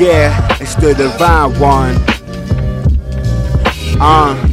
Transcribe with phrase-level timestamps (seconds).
[0.00, 1.94] Yeah, it's DaDivine One.
[4.00, 4.49] Uh,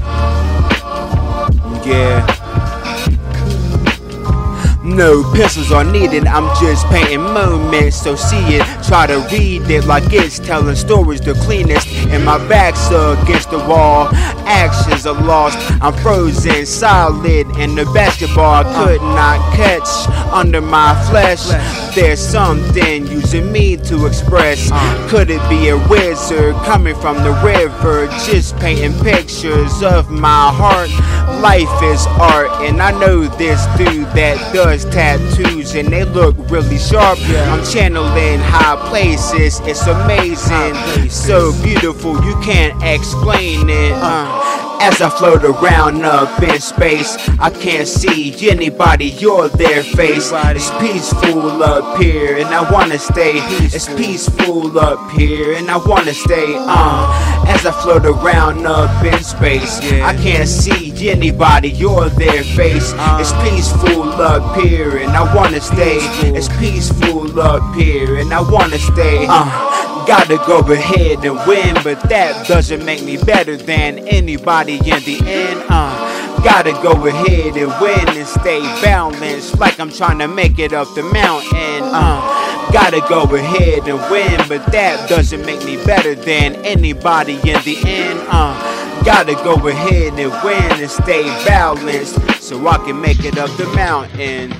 [4.98, 8.02] No pencils are needed, I'm just painting moments.
[8.02, 11.88] So see it, try to read it like it's telling stories the cleanest.
[12.08, 14.08] And my back's against the wall,
[14.48, 15.60] actions are lost.
[15.84, 19.88] I'm frozen solid in the basketball I could not catch
[20.34, 21.46] under my flesh.
[21.94, 24.72] There's something using me to express.
[25.12, 30.90] Could it be a wizard coming from the river, just painting pictures of my heart?
[31.28, 36.78] Life is art, and I know this dude that does tattoos, and they look really
[36.78, 37.20] sharp.
[37.20, 43.92] I'm channeling high places, it's amazing, so beautiful you can't explain it.
[43.94, 44.37] Uh.
[44.80, 50.32] As I float around up in space, I can't see anybody, you're their face.
[50.32, 53.40] It's peaceful up here, and I wanna stay.
[53.74, 56.56] It's peaceful up here, and I wanna stay.
[56.58, 62.94] Uh, as I float around up in space, I can't see anybody, you're their face.
[63.20, 65.98] It's peaceful up here, and I wanna stay.
[66.38, 69.26] It's peaceful up here, and I wanna stay.
[69.28, 75.04] Uh, Gotta go ahead and win, but that doesn't make me better than anybody in
[75.04, 75.66] the end.
[75.68, 80.72] Uh, gotta go ahead and win and stay balanced, like I'm trying to make it
[80.72, 81.84] up the mountain.
[81.84, 87.62] Uh, gotta go ahead and win, but that doesn't make me better than anybody in
[87.66, 88.20] the end.
[88.30, 93.50] Uh, gotta go ahead and win and stay balanced, so I can make it up
[93.58, 94.54] the mountain.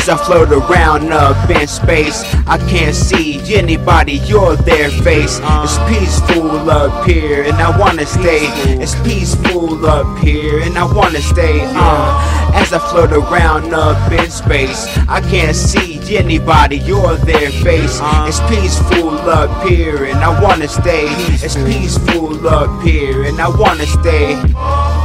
[0.00, 5.38] As I float around up in space, I can't see anybody, you're their face.
[5.44, 8.46] It's peaceful up here, and I wanna stay.
[8.80, 11.60] It's peaceful up here, and I wanna stay.
[11.76, 18.00] Uh, as I float around up in space, I can't see anybody, you're their face.
[18.26, 21.08] It's peaceful up here, and I wanna stay.
[21.44, 24.99] It's peaceful up here, and I wanna stay.